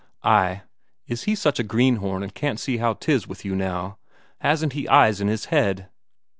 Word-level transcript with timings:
"Ay. 0.23 0.63
Is 1.05 1.25
he 1.25 1.35
such 1.35 1.59
a 1.59 1.63
greenhorn 1.63 2.23
and 2.23 2.33
can't 2.33 2.59
see 2.59 2.77
how 2.77 2.93
'tis 2.95 3.27
with 3.27 3.45
you 3.45 3.55
now? 3.55 3.99
Hasn't 4.39 4.73
he 4.73 4.87
eyes 4.87 5.21
in 5.21 5.27
his 5.27 5.45
head?" 5.53 5.89